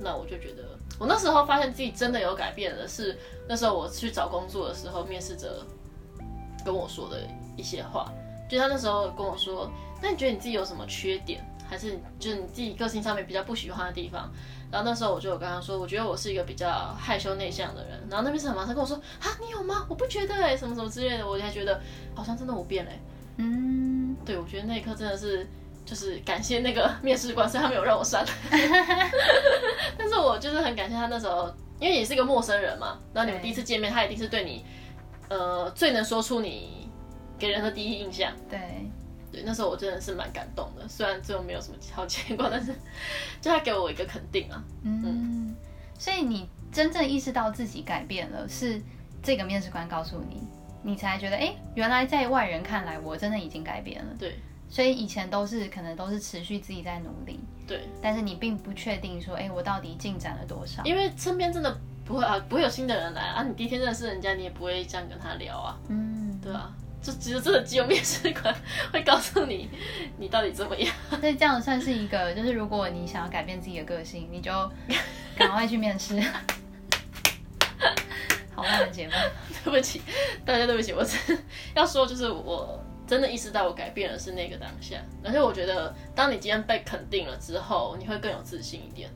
[0.00, 0.64] 那我就觉得，
[0.98, 3.16] 我那时候发现自己真的有改变的，是
[3.48, 5.64] 那时候我去找工作的时候，面试者
[6.64, 7.20] 跟我说的
[7.56, 8.10] 一些话，
[8.48, 9.70] 就他那时候跟我说，
[10.00, 14.30] 那你觉得你自己有什么缺点，还是就是你自己个性上面比较不喜欢的地方？
[14.70, 18.00] 然后那时候我就有跟他说，我觉得我是一个比较害羞内向的人。
[18.08, 19.84] 然后那边是很马上跟我说，啊，你有吗？
[19.88, 21.78] 我不觉得哎，什么什么之类的，我才觉得
[22.14, 22.98] 好像真的我变了欸。
[23.36, 25.46] 嗯，对，我觉得那一刻真的是，
[25.84, 28.24] 就是感谢那个面试官，虽然他没有让我删，
[29.98, 34.64] 但是我就是很感谢他那时候，因为也是一个陌生人嘛，然后你们第一次见面，他一定是对你，
[35.32, 36.88] 呃，最能说出你
[37.38, 38.30] 给人的第一印象。
[38.50, 38.60] 对，
[39.30, 42.74] 对，那时候我真的是蛮感动的，虽然最后没有什么好结果，但是
[43.40, 44.62] 就他给我一个肯定啊。
[44.82, 45.56] 嗯，
[45.98, 48.78] 所以你真正意识到自己改变了，是
[49.22, 50.42] 这个面试官告诉你，
[50.82, 54.14] 你才觉得，哎，原来在外人看来，我真的已经改变了。
[54.18, 54.34] 对
[54.68, 60.82] 所以以前都是可能都是持续自己在努力，对，但是你并不确定说，哎，我到底进展了多少？
[60.84, 65.78] 因为身边真的不会啊，不会有新的人来啊，你第一天认识人家，你也不会这样跟他聊啊。
[65.88, 68.54] 嗯，对啊，就只有真的只有面试官
[68.92, 69.70] 会告诉你
[70.18, 70.94] 你到底怎么样。
[71.20, 74.50] 所以这样算是一个，就是如果你想要改变自己的个性，你就
[75.36, 76.20] 赶快去面试。
[78.54, 79.14] 好烂的节目，
[79.64, 80.02] 对不起，
[80.44, 81.38] 大家对不起，我是
[81.74, 89.10] 要说就是我真的意识到我改变的是那个当下，而且我觉得当你今天被肯定了之后，你会更有自信一点。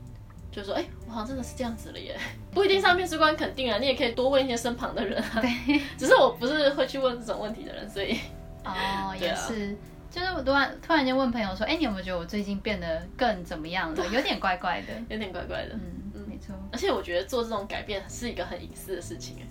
[0.57, 2.17] 就说，哎、我好像真的是这样子了耶，
[2.51, 5.39] 不一定上面试官肯定啊，你也可以多问一些身旁的人啊。
[5.39, 8.13] 对， 只是我不是会去问这种问题的人，所以
[8.65, 9.77] 哦， 对啊也是。
[10.09, 14.07] 就是我突然突然间问朋友说，哎、你有没有觉得我最近变得更怎么样了？
[14.07, 14.93] 有点怪怪的。
[15.09, 15.73] 有点怪怪的。
[15.73, 16.55] 嗯，没错。
[16.71, 19.45] 而且我觉得做这种改变是一个很隐私的事情，哎，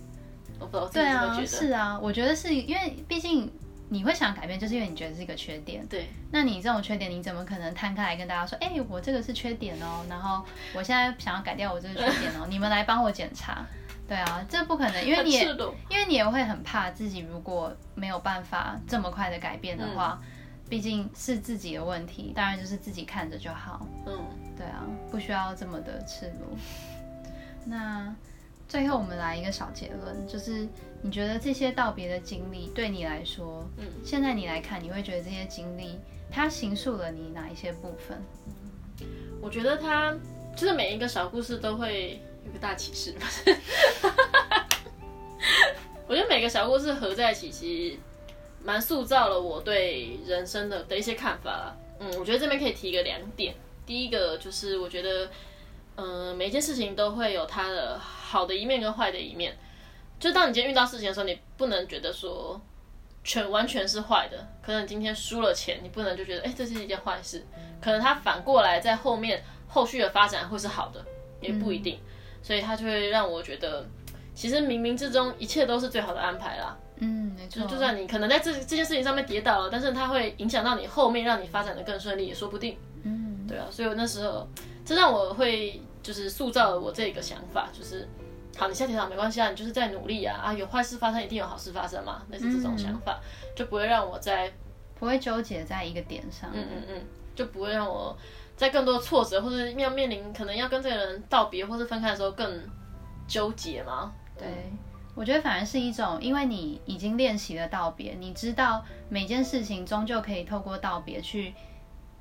[0.59, 1.47] 我不知道我自己对啊，怎么觉得。
[1.47, 3.49] 是啊，我觉得是因为毕竟
[3.89, 5.87] 你会想改变，就是因为你觉得是一个缺点。
[5.87, 10.45] 对那你这种缺点，你怎么可能摊开来跟大家说，哎、我这个是缺点哦，然后
[10.75, 13.65] 我现在想要改掉我这个缺点哦， 你们来帮我检查。
[14.09, 15.45] 对啊，这不可能，因为你也。
[15.89, 20.21] 因为你也会很怕自己如果没有办法这么快的改变的话，
[20.69, 23.85] 毕竟是自己的问题，当然就是自己看着就好。
[24.07, 24.25] 嗯，
[24.57, 26.57] 对啊，不需要这么的赤裸。
[27.65, 28.15] 那
[28.69, 30.69] 最后我们来一个小结论，就是
[31.03, 35.99] 你觉得这些道别的经历对你来说，嗯现在你来看，你会觉得这些经历
[36.31, 38.21] 它形塑了你哪一些部分？
[39.41, 40.17] 我觉得它
[40.57, 43.15] 就是每一个小故事都会有个大启示？
[46.09, 47.99] 我觉得每个小故事合在一起，其实
[48.65, 51.77] 蛮塑造了我对人生的的一些看法啦。
[52.01, 53.55] 嗯，我觉得这边可以提个两点。
[53.85, 55.29] 第一个就是我觉得，
[55.97, 59.57] 嗯、每一件事情都会有它的好的一面跟坏的一面。
[60.19, 62.61] 就当你今天遇到事情的时候，你不能觉得说
[63.23, 64.49] 全完全是坏的。
[64.61, 67.47] 可能你今天输了钱，你不能就觉得哎、这是一件坏事。
[67.81, 71.05] 可能它反过来在后面后续的发展会是好的，
[71.41, 72.01] 也不一定。
[72.43, 73.87] 所以它就会让我觉得，
[74.35, 76.77] 其实冥冥之中一切都是最好的安排啦。
[76.99, 82.79] 嗯，没错，就算你可能在这这件事情上面跌倒了，但是它会影响到你后面，让你发展的更顺利，也说不定。
[83.03, 84.49] 嗯，对啊，所以我那时候
[84.85, 88.09] 这让我会就是塑造了我这个想法，就是
[88.57, 93.19] 好，你现在跌倒没关系啊，你就是在努力啊啊，有坏事发生一定有好事发生嘛，类似这种想法，
[93.57, 94.53] 就不会让我在
[95.01, 96.49] 不会纠结在一个点上。
[96.55, 98.17] 嗯嗯嗯，就不会让我
[98.57, 102.63] 在更多挫折或者要面临可能要跟这个人道别或是分开的时候更
[103.27, 104.13] 纠结吗。
[104.39, 104.47] 对，
[105.17, 111.53] 我觉得反而是一种，因为你已经练习了道别，你知道每件事情终究可以透过道别去，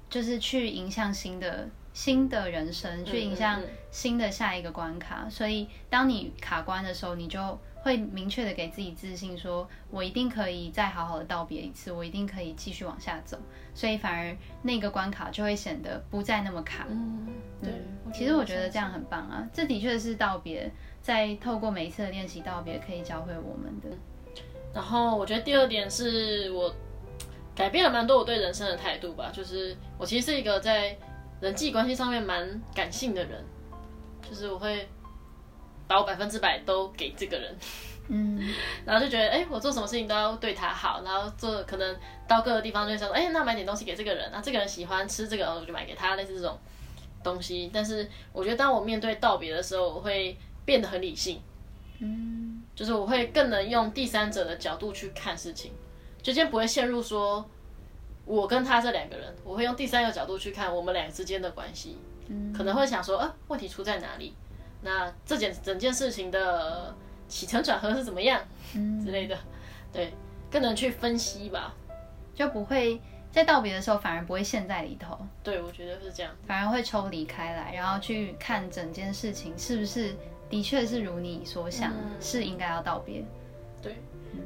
[0.10, 5.26] 就是去影响新的新的人生，去影响嗯嗯新的下一个关卡。
[5.30, 13.40] 所以当你卡关的时候，你就会明确的给自己自信说，我一定可以再好好的道别一次，我一定可以继续往下走。
[13.74, 16.86] 所以反而那个关卡就会显得不再那么卡。
[16.90, 17.30] 嗯，
[17.64, 17.72] 对。
[18.14, 20.70] 其实我觉得这样很棒啊，这的确是道别，
[21.02, 23.88] 在透过每一次的练习道别，可以教会我们的。
[24.74, 26.76] 然后我觉得第二点是我
[27.56, 30.98] 改变了蛮多我对人生的态度吧，就是我其实是一个在
[31.42, 33.44] 人际关系上面蛮感性的人，
[34.28, 34.88] 就是我会
[35.88, 37.56] 把我百分之百都给这个人，
[38.08, 38.40] 嗯，
[38.86, 41.96] 然后就觉得，哎，我做什么事情都要对他好，然后做可能
[42.28, 46.58] 到各个地方就想说，哎，那买点东西给这个人，那这个人喜欢吃这个，我就买给他，类似这种
[47.24, 47.70] 东西。
[47.74, 51.40] 但是我觉得，当我面对道别的时候，我会变得很理性，
[52.00, 55.72] 嗯，就是我会更能用第三者的角度去看事情，
[56.18, 57.48] 就今天不会陷入说
[58.26, 64.34] 我跟他这两个人，我会用第三个角度去看我们俩之间的关系，嗯，可能会想说，呃，问题出在哪里？
[64.82, 66.94] 那这件整件事情的。
[67.28, 68.40] 起承转合是怎么样，
[68.76, 69.36] 嗯之类的，
[69.92, 70.14] 对，
[70.52, 71.74] 更能去分析吧，
[72.36, 75.18] 就不会在道别的时候反而不会陷在里头。
[75.44, 80.16] 对，我觉得是这样，反而会抽离开来，然后去看整件事情是不是
[80.52, 83.26] 的确是如你所想，是应该要道别。
[83.82, 83.96] 对，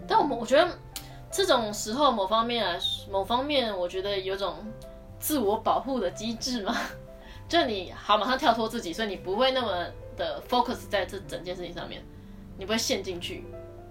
[0.08, 0.66] 但我们我觉得
[1.32, 2.80] 这种时候某方面来
[3.12, 4.56] 某方面，我觉得有种
[5.20, 6.76] 自我保护的机制嘛，
[7.48, 9.86] 就你好马上跳脱自己，所以你不会那么
[10.18, 12.04] 的 focus 在这整件事情上面。
[12.58, 13.46] 你不会陷进去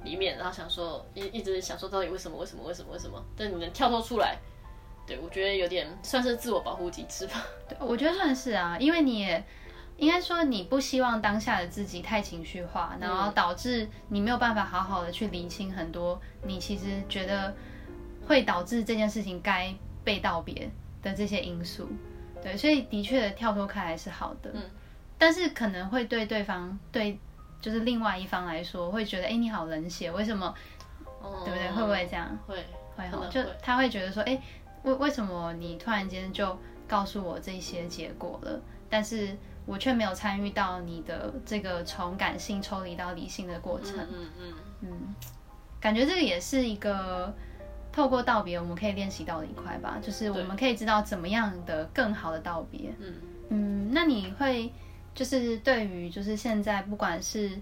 [0.05, 3.25] 里面，然后想说一一直想说到底为什么为什么为什么为什么？
[3.35, 4.37] 但你能跳脱出来，
[5.07, 7.47] 对我觉得有点算是自我保护机制吧。
[7.67, 9.43] 对，我觉得算是啊，因为你
[9.99, 17.55] 应该说你不希望当下的自己太情绪化，然后导致你没有办法好好的去理清很多你其实觉得
[18.27, 20.71] 会导致这件事情该被道别
[21.03, 21.89] 的这些因素。
[22.43, 24.63] 对，所以的确跳脱开来是好的，嗯，
[25.19, 27.19] 但是可能会对对方对。
[27.61, 30.55] 就是另外一方来说，会觉得哎，你好冷血，为什么？
[31.45, 31.69] 对不对？
[31.73, 32.39] 会不会这样？
[32.47, 32.55] 会
[32.97, 34.41] 会哈，就他会觉得说，哎，
[34.85, 36.57] 为为什么你突然间就
[36.87, 39.37] 告诉我这些结果了，但是
[39.69, 43.99] 我却没有参与到你的这个从感性抽离到理性的过程。
[43.99, 45.15] 嗯嗯嗯，
[45.79, 47.33] 感觉这个也是一个
[47.93, 52.93] 透过道别，我们可以练习到的一块吧，就是我们可以知道怎么样的更好的道别。
[52.99, 53.15] 嗯
[53.51, 54.73] 嗯，那你会？
[55.15, 57.61] 就是对于就是现在不管是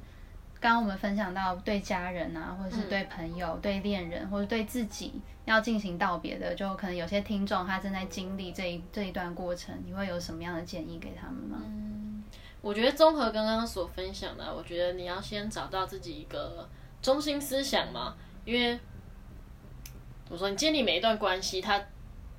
[0.61, 5.13] 刚刚我们分享到对家人啊，或者是对朋友、对恋人，或者对自己
[5.45, 11.59] 要进行道别的，就可能有些听众他正在经历这一这一段过程，你会有什么样的建议给他们吗？
[11.65, 12.25] 嗯，
[12.61, 16.69] 我觉得综合刚刚所分享的，我觉得你要先找到自己一个
[17.01, 18.15] 中心思想嘛，
[18.45, 18.79] 因为
[20.29, 21.81] 我说你建立每一段关系，它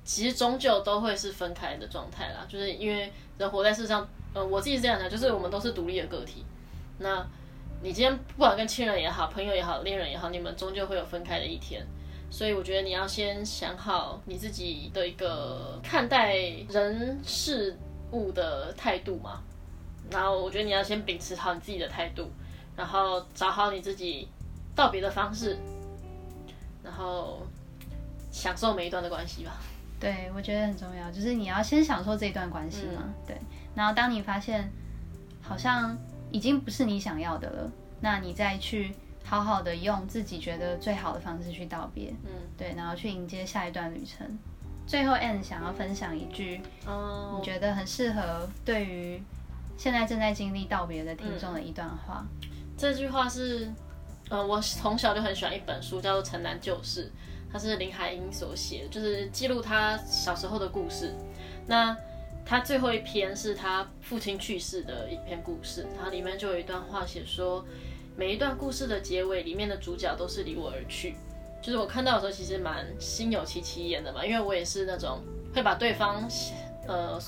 [0.04, 4.06] 其实终究都会是分开的状态啦，就是因为人活在世上。
[4.34, 6.44] 呃，我自己是这样的，就是我们都是独立的个体。
[6.98, 7.26] 那
[7.82, 11.86] 你今天不管跟亲人也好，朋友也好，恋人也好，你们终究会有分开的一天。
[12.30, 16.36] 所以我觉得你要先想好你自己的一个看待
[16.68, 17.74] 人事
[18.10, 19.40] 物的态度嘛。
[20.10, 22.30] 然后我觉得你要先秉持好你自己的态度，
[22.76, 24.28] 然后找好你自己
[24.74, 25.56] 道别的方式，
[26.82, 27.46] 然后
[28.30, 29.52] 享受每一段的关系吧。
[30.00, 33.02] 对，我觉得很重要，就是你要先享受这一段关系嘛。
[33.26, 33.36] 对。
[33.74, 34.70] 然后，当你发现
[35.42, 35.96] 好像
[36.30, 44.38] 已经不是你想要的了，那你再去好好的用自己觉得最好的方式去道别，嗯，对，然后去迎接下一段旅程。
[44.86, 49.22] 最后，Anne 想要分享一句，哦，你觉得很适合对于
[49.76, 52.26] 现在正在经历道别的听众的一段话。
[52.76, 53.70] 这句话是，
[54.30, 57.04] 呃，我从小就很喜欢一本书，叫做《城南旧事》，
[57.52, 61.14] 它是林海音所写的，就是记录他小时候的故事。
[61.66, 61.94] 那
[62.48, 67.62] 他最后一篇是他父亲去世的一篇故事，然后里面就有一段话写说，
[68.16, 71.14] 每一段故事的结尾里面的主角都是离我而去，
[71.60, 75.20] 就是我看到的时候其实蛮心有戚戚焉的嘛，因为我也是那种
[75.54, 76.26] 会把对方
[76.86, 77.20] 呃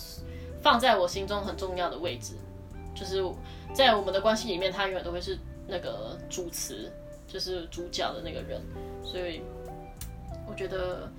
[0.62, 2.32] 放在我心中很重要的位置，
[2.94, 3.22] 就是
[3.74, 6.90] 在我们的关系里面，他永远都会是那个主词，
[7.28, 8.58] 就是主角的那个人，
[9.04, 9.42] 所以
[10.48, 11.12] 我觉得。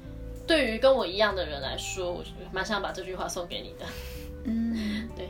[0.51, 3.85] 对于跟我一样的人来说，我蛮想把这句话送给你的。
[4.43, 5.29] 嗯， 对。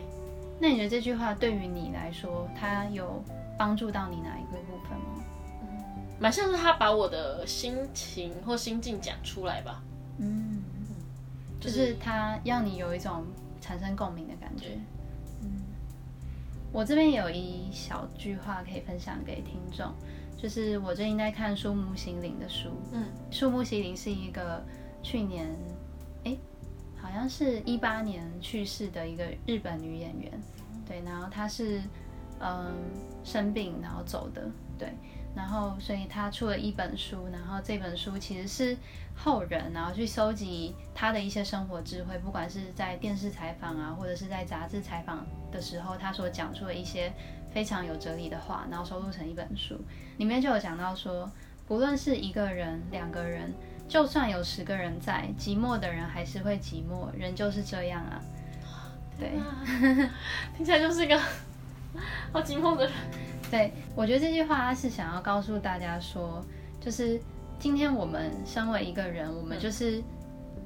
[0.59, 3.23] 那你觉得这句话对于你来说，它有
[3.55, 5.23] 帮助到你哪一个部分吗？
[5.61, 9.83] 嗯，蛮像是他把我的心情或心境讲出来吧。
[10.17, 10.63] 嗯，
[11.59, 13.23] 就是他让你有一种
[13.61, 14.69] 产生共鸣的感觉。
[15.43, 15.61] 嗯，
[16.71, 19.93] 我这边有一小句话可以分享给听众，
[20.35, 22.69] 就是我最近在看树木心灵的书。
[22.91, 24.65] 嗯，树木心灵是一个。
[25.03, 25.47] 去年，
[26.23, 26.37] 哎，
[26.95, 30.31] 好像是一八年去世的一个日本女演员，
[30.87, 31.81] 对，然后她是
[32.39, 32.73] 嗯
[33.23, 34.93] 生病然后走的，对，
[35.35, 38.77] 然后所以她出了一本书，然后这本书其实是
[39.15, 47.11] 后人然后去收集她的一些生活智慧，不管是在电视采访啊，或者是在杂志采访的时候，她所讲出的一些
[47.51, 49.75] 非常有哲理的话，然后收录成一本书，
[50.17, 51.29] 里面就有讲到说，
[51.67, 53.51] 不论是一个人、两个人。
[53.91, 58.21] 就算有十个人在，寂寞的人还是会寂寞，人就是这样啊。
[59.19, 59.33] 对，
[60.55, 61.19] 听起来就是一个
[62.31, 62.93] 好寂寞的人。
[63.51, 66.41] 对，我觉得这句话是想要告诉大家说，
[66.79, 67.19] 就是
[67.59, 70.01] 今天我们身为一个人，我们就是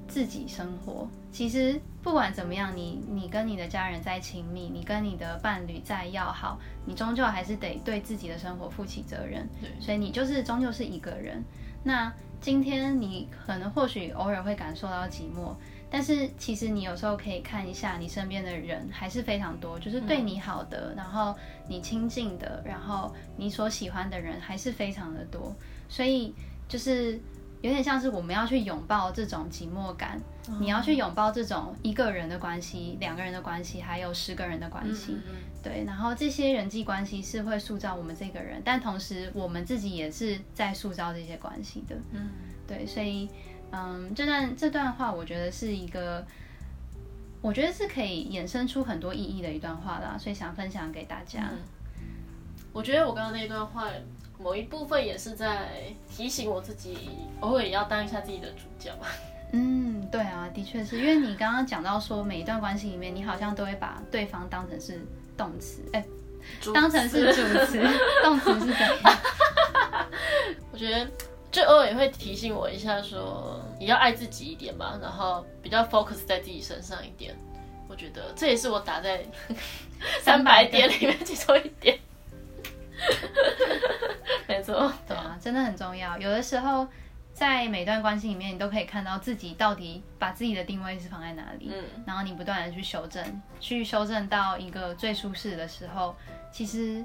[0.08, 1.10] 自己生活。
[1.32, 9.50] 其实不管怎么样，你你跟你的家人再亲密，你跟你的伴侣再要好，你终究还是得对自己的生活负起责任。
[9.60, 11.44] 对，所以你就是终究是一个人。
[11.84, 15.56] 那今天你可能或许偶尔会感受到寂寞。
[15.90, 21.36] 但是其实你有时候可以看一下你身边的人还是非常多，就是对你好的，然后
[21.68, 25.56] 你亲近的，然后你所喜欢的人还是非常的多，
[25.90, 26.36] 所以
[26.68, 27.20] 就是
[27.66, 30.22] 有点像是我们要去拥抱这种寂寞感，
[30.60, 35.18] 你要去拥抱这种一个人的关系、两个人的关系，还有十个人的关系，
[35.64, 42.30] 对，然后这些人际关系是会塑造我们这个人，但同时我们自己也是在塑造这些关系的，嗯，
[42.68, 43.30] 对，所以。
[43.72, 46.26] 嗯，这段这段话我觉得是一个，
[47.42, 51.50] 我觉得是可以衍生出很多意义的一段话啦，所以想分享给大家。
[52.72, 53.90] 我觉得我刚刚那一段话，
[54.38, 55.70] 某一部分也是在
[56.10, 57.10] 提醒我自己，
[57.42, 58.92] 偶尔也要当一下自己的主角。
[59.52, 65.00] 嗯，对啊，的确是因为你刚刚讲到说，每一段关系里面，你好像都会把对方当成是
[65.38, 66.06] 动词，哎，
[66.74, 67.82] 当成是主词，
[68.24, 69.18] 动词是怎样？
[70.72, 71.08] 我觉得。
[71.52, 77.34] 就偶尔也会提醒我一下，说你要爱自己一点吧，然后比较 focus 在自己身上一点。
[77.88, 79.24] 我觉得这也是我打在
[80.22, 81.98] 三百点里面其中一点。
[85.08, 86.18] 对啊，真的很重要。
[86.18, 86.88] 有的时候
[87.34, 96.16] 在每段关系里面，你都可以看到自己到底把自己的定位是放在哪里，嗯，然后你不断的去修正，去修正到一个最舒适的时候，
[96.52, 97.04] 其实。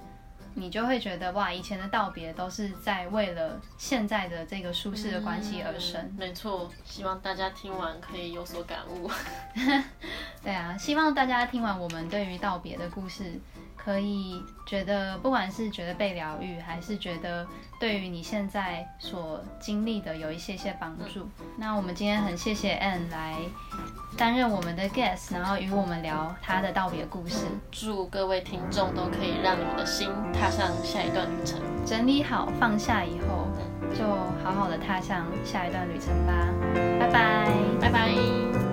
[0.52, 6.12] 你就会觉得哇，以前的道别都是在为了现在的这个舒适的关系而生。
[6.18, 9.08] 没错，希望大家听完可以有所感悟。
[10.42, 13.40] 对啊，希望大家听完我们对于道别的故事。
[13.82, 17.46] 可以觉得，不管是觉得被疗愈，还是觉得
[17.78, 21.26] 对于你现在所经历的有一些些帮助。
[21.56, 23.36] 那我们今天很谢谢 Anne 来
[24.18, 27.46] 担任我们的 guest，然后与我们聊他的道别故事。
[27.70, 31.58] 祝各位听众都可以让你们的心踏上下一段旅程。
[31.86, 33.48] 整理好放下以后，
[33.94, 34.04] 就
[34.44, 36.32] 好好的踏上下一段旅程吧。
[37.00, 37.50] 拜拜，
[37.80, 38.69] 拜拜。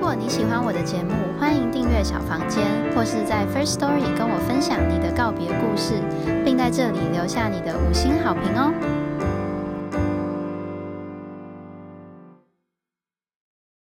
[0.00, 2.64] 如果你喜欢我的节目，欢迎订阅小房间，
[2.96, 5.92] 或是在 First Story 跟我分享你的告别故事，
[6.42, 8.72] 并在这里留下你的五星好评哦。